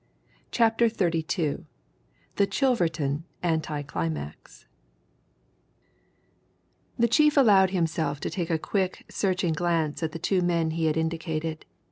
[0.49, 1.67] CHAPTER XXXII
[2.37, 4.65] THE CHILVERTON ANTI CLIMAX
[6.97, 10.85] The chief allowed himself to take a quick searching glance at the two men he
[10.85, 11.67] had indicated.